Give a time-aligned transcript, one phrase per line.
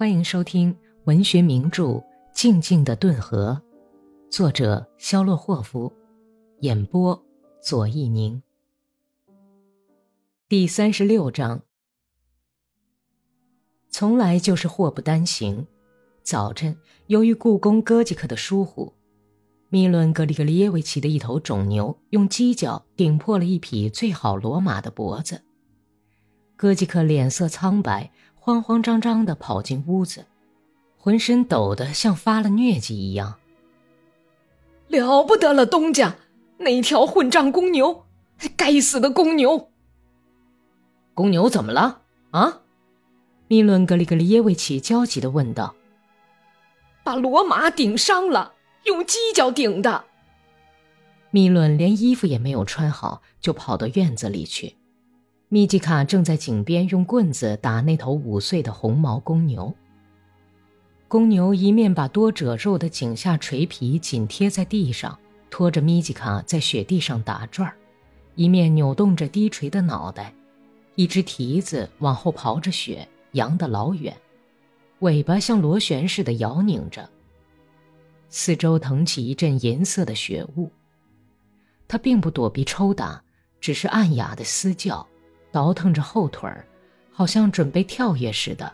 [0.00, 0.74] 欢迎收听
[1.04, 1.84] 文学名著
[2.32, 3.60] 《静静的顿河》，
[4.34, 5.92] 作者肖洛霍夫，
[6.60, 7.22] 演播
[7.62, 8.42] 左一宁。
[10.48, 11.60] 第三十六章，
[13.90, 15.66] 从来就是祸不单行。
[16.22, 16.78] 早晨，
[17.08, 18.94] 由于故宫哥吉克的疏忽，
[19.68, 25.42] 米伦格里格里耶维奇的一头种牛用犄角顶破了一匹最好骡马的脖子。
[26.56, 28.12] 哥吉克脸色苍白，
[28.42, 30.24] 慌慌张张地跑进屋子，
[30.96, 33.34] 浑身抖得像发了疟疾一样。
[34.88, 36.16] 了不得了，东家，
[36.56, 38.06] 那条混账公牛，
[38.56, 39.70] 该死的公牛！
[41.12, 42.00] 公牛怎么了？
[42.30, 42.62] 啊？
[43.46, 45.74] 米伦格里格里耶维奇焦急地问道。
[47.04, 48.54] 把骡马顶伤了，
[48.84, 50.06] 用犄角顶的。
[51.30, 54.76] 米伦连衣服也没有穿好，就跑到院子里去。
[55.52, 59.74] 米吉卡正在井边用棍子打那头五岁的红毛公牛。
[61.08, 65.18] 公牛一面把多褶肉的颈下垂皮紧贴在地上，
[65.50, 67.76] 拖着米吉卡在雪地上打转儿，
[68.36, 70.32] 一面扭动着低垂的脑袋，
[70.94, 74.16] 一只蹄子往后刨着雪，扬得老远。
[75.00, 77.10] 尾巴像螺旋似的摇拧着，
[78.28, 80.70] 四周腾起一阵银色的雪雾。
[81.88, 83.20] 它并不躲避抽打，
[83.60, 85.04] 只是暗哑的嘶叫，
[85.52, 86.66] 倒腾着后腿儿，
[87.12, 88.72] 好像准备跳跃似的。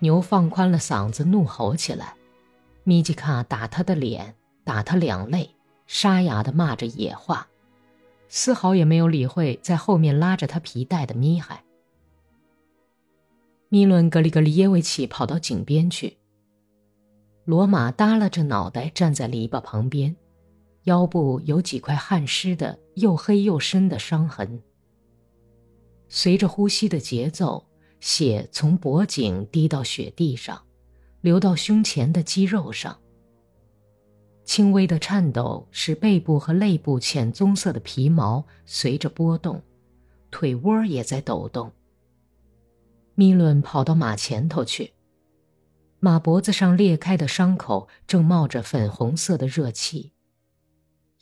[0.00, 2.14] 牛放宽了嗓子怒吼起来，
[2.82, 4.34] 米吉卡打他的脸，
[4.64, 5.54] 打他两肋，
[5.86, 7.48] 沙哑的骂着野话，
[8.28, 11.62] 丝毫也没有理会在后面拉着他皮带的米海。
[13.68, 16.18] 米伦格里格里耶维奇跑到井边去。
[17.44, 20.14] 罗马耷拉着脑袋站在篱笆旁边，
[20.84, 24.62] 腰部有几块汗湿的又黑又深的伤痕。
[26.08, 27.66] 随着呼吸的节奏，
[28.00, 30.62] 血从脖颈滴到雪地上，
[31.20, 32.98] 流到胸前的肌肉上。
[34.44, 39.62] 轻微的颤抖使背部和肋部浅棕色的皮毛随着波动，
[40.30, 41.72] 腿窝也在抖动。
[43.14, 44.92] 米伦跑到马前头去。
[45.98, 50.12] 马脖子上裂开的伤口正冒着粉红色的热气。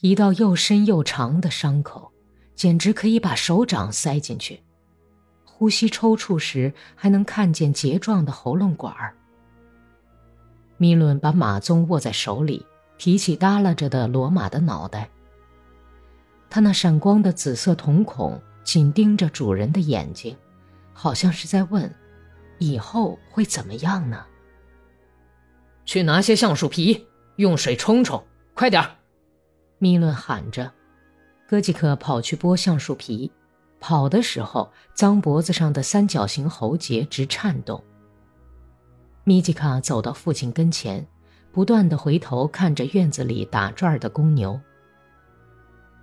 [0.01, 2.13] 一道又深又长的伤口，
[2.57, 4.65] 简直可以把手掌塞进去。
[5.63, 9.15] 呼吸抽搐时，还能看见结状的喉咙管儿。
[10.77, 12.67] 米伦把马鬃握在手里，
[12.99, 15.09] 提起耷拉着的罗马的脑袋。
[16.51, 20.37] 他那闪光的紫色瞳孔紧盯着主人的眼睛。
[20.93, 21.95] 好像是在问
[22.59, 24.27] ：“以后会怎么样呢？”
[25.87, 27.07] 去拿些橡树皮，
[27.37, 28.21] 用水冲冲，
[28.53, 28.91] 快点儿！
[29.79, 30.73] 米伦喊着。
[31.47, 33.31] 哥吉克跑去剥橡树皮，
[33.83, 37.83] 跑的时候，脏脖子上的三角形喉结直颤动。
[39.25, 41.05] 米吉卡走到父亲跟前，
[41.51, 44.59] 不断的回头看着院子里打转的公牛。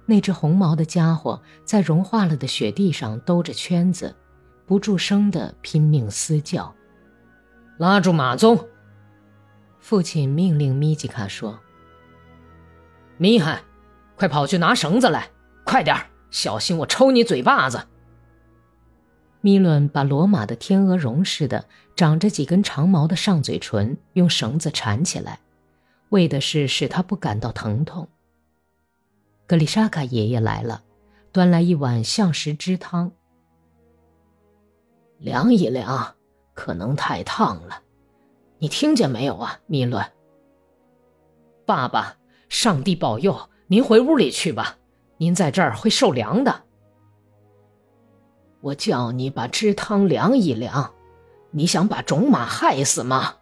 [0.05, 4.13] 那只红毛的家伙在融化了的雪地上兜着圈子。
[4.65, 6.75] 不住声的拼命嘶叫，
[7.79, 8.67] 拉住马鬃。
[9.79, 11.59] 父亲命令米吉卡说
[13.17, 13.63] ：“米海，
[14.15, 15.27] 快跑去拿绳子来，
[15.65, 15.97] 快点
[16.31, 17.87] 小心我抽你嘴巴子。”
[19.41, 25.39] 米伦把罗马的天鹅绒似的、长着几根长毛的上嘴唇用绳子缠起来，
[26.09, 28.09] 为的是使他不感到疼痛。
[29.47, 30.83] 格里沙卡爷爷来了，
[31.31, 33.11] 端来一碗橡实汁汤。
[35.19, 36.15] 凉一凉，
[36.53, 37.81] 可能太烫了。
[38.57, 40.05] 你听见没有啊，米伦？
[41.65, 42.17] 爸爸，
[42.49, 44.78] 上帝保佑您回屋里去吧，
[45.19, 46.63] 您在这儿会受凉的。
[48.61, 50.93] 我叫你把汁汤凉一凉，
[51.51, 53.35] 你想把种马害死吗？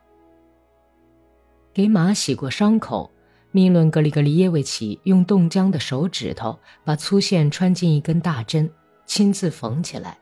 [1.74, 3.12] 给马洗过伤口，
[3.52, 8.72] 米伦格里格里耶维奇用冻僵的手指头把粗线穿进一根大针，
[9.06, 10.18] 亲自缝起来。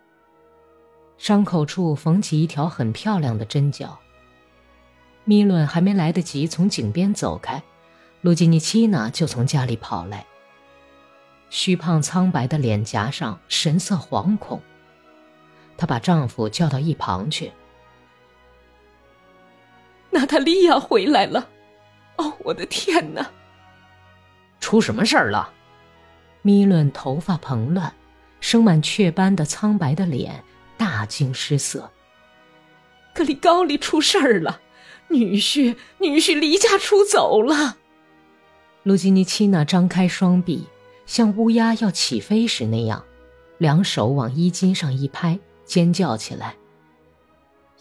[1.18, 3.98] 伤口处缝起一条很漂亮的针脚。
[5.24, 7.64] 米伦还没来得及从井边走开，
[8.20, 10.26] 卢吉尼奇娜就从家里跑来。
[11.56, 14.62] 虚胖苍白的脸颊上神色惶恐，
[15.78, 17.50] 她把丈夫叫到一旁去。
[20.10, 21.48] 娜塔莉亚回来了！
[22.18, 23.26] 哦，我的天哪！
[24.60, 25.50] 出什么事儿了？
[26.42, 27.96] 米伦头发蓬乱，
[28.42, 30.44] 生满雀斑的苍白的脸。
[30.78, 31.90] 大惊失色。
[33.14, 34.60] 格里高利出事儿了，
[35.08, 37.78] 女婿女婿离家出走了。
[38.84, 40.68] 卢基尼奇娜张开双臂，
[41.06, 43.04] 像乌鸦要起飞时那样，
[43.58, 46.56] 两手往衣襟上一拍，尖叫起来：“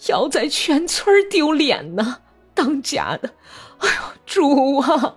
[0.09, 2.19] 要在全村丢脸呢！
[2.55, 3.35] 当家的，
[3.79, 5.17] 哎呦，主啊，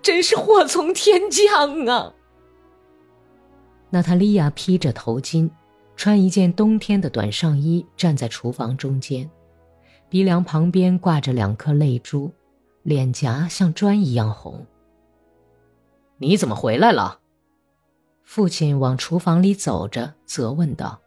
[0.00, 2.14] 真是祸从天降啊！
[3.90, 5.50] 娜塔莉亚披着头巾，
[5.96, 9.28] 穿一件冬天的短上衣，站在厨房中间，
[10.08, 12.32] 鼻梁旁边挂着两颗泪珠，
[12.82, 14.66] 脸颊像砖一样红。
[16.16, 17.20] 你怎么回来了？
[18.28, 21.00] 父亲往厨房里走着，责问道：“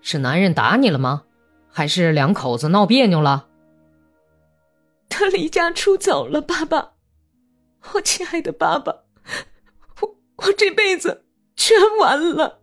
[0.00, 1.24] 是男人打你了吗？
[1.68, 3.48] 还是两口子闹别扭了？”
[5.10, 6.92] 他离家出走了，爸爸，
[7.94, 9.02] 我亲爱的爸爸，
[10.00, 11.24] 我我这辈子
[11.56, 12.60] 全完了，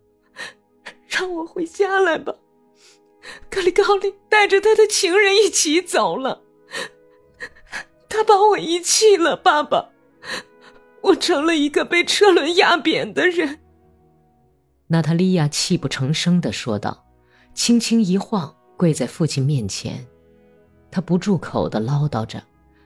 [1.06, 2.34] 让我回家来吧。
[3.50, 6.40] 格里高利带着他的情人一起走了，
[8.08, 9.90] 他把我遗弃了，爸爸。
[11.02, 13.58] 我成了一个被车轮压扁的人。
[14.86, 17.04] 娜塔莉亚泣不成声的说道，
[17.54, 20.06] 轻轻一晃，跪在父亲面前。
[20.90, 22.42] 她不住口的唠叨着，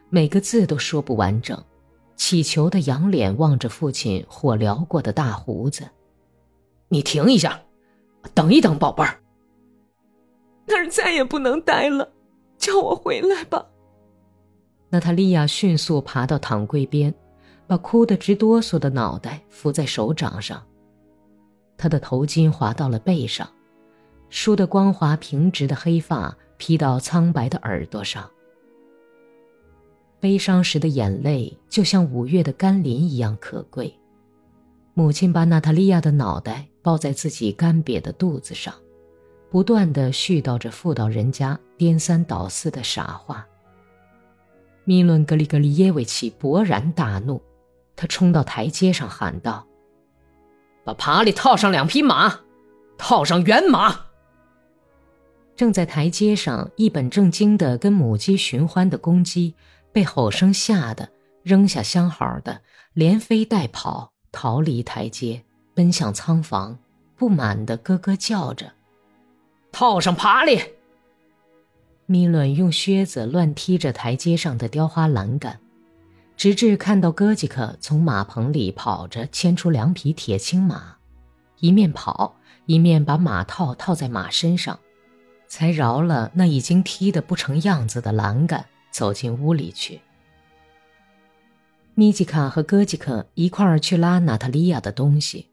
[0.08, 1.60] 每个字都说不完整，
[2.14, 5.88] 乞求的仰脸望着父亲火燎过的大胡子。
[6.88, 7.60] 你停一下，
[8.32, 9.20] 等一等，宝贝儿。
[10.64, 12.12] 那儿再也不能待了，
[12.56, 13.66] 叫我回来吧。
[14.90, 17.12] 娜塔莉亚迅速爬到躺柜边。
[17.66, 20.62] 把哭得直哆嗦的脑袋扶在手掌上，
[21.76, 23.48] 他的头巾滑到了背上，
[24.28, 28.30] 梳得光滑平直的黑发披到苍白的耳朵上。
[30.20, 33.92] 悲伤时的眼泪就像五月的甘霖一样可贵。
[34.94, 38.72] 母亲把娜塔莉亚的脑袋抱在自己干瘪的肚子上，
[39.50, 43.46] 不断的絮叨着妇道人家颠三倒四的傻话。
[44.84, 47.42] 米伦格里格里耶维奇勃然大怒。
[47.96, 49.66] 他冲到台阶上喊道
[50.84, 52.40] ：“把爬里套上两匹马，
[52.98, 54.02] 套上原马。”
[55.56, 59.54] 正在台阶上一本正经的跟母鸡寻欢的公鸡，
[59.90, 61.08] 被吼声吓得
[61.42, 62.60] 扔下相好的，
[62.92, 65.42] 连飞带跑逃离台阶，
[65.74, 66.78] 奔向仓房，
[67.16, 68.74] 不满的咯咯叫着
[69.72, 70.60] ：“套上爬里！”
[72.04, 75.58] 米伦用靴子乱踢着台阶上的雕花栏杆。
[76.36, 80.96] 直至看到哥吉克从马棚里跑着牵出两匹铁青马，
[81.60, 82.36] 一面跑
[82.66, 84.78] 一面把马套套在马身上，
[85.48, 90.00] 才饶了那已经踢得不成样子的栏杆，走进屋里去。
[91.94, 95.48] 米吉卡和哥吉克一块儿去拉娜塔莉亚的东西。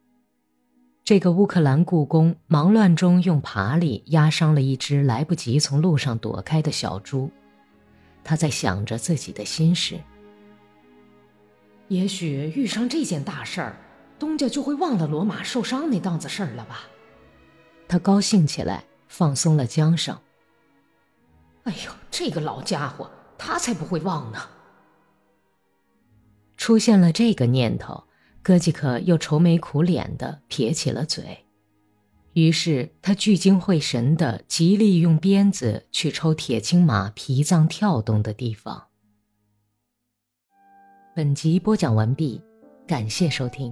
[1.05, 7.31] 这个乌克兰故宫忙乱中用爬犁压伤了一只来不及从路上躲开的小猪，
[8.23, 9.97] 他在想着自己的心事。
[11.93, 13.77] 也许遇上这件大事儿，
[14.17, 16.85] 东家就会忘了罗马受伤那档子事儿了吧？
[17.87, 20.17] 他高兴起来，放松了缰绳。
[21.65, 24.39] 哎呦，这个老家伙，他才不会忘呢！
[26.57, 28.05] 出现了这个念头，
[28.41, 31.45] 哥吉克又愁眉苦脸的撇起了嘴。
[32.33, 38.87] 于是他聚精会神的极力用鞭子去抽铁青马脾脏跳动的地方。
[41.15, 42.41] 本集播讲完毕，
[42.87, 43.71] 感谢收听。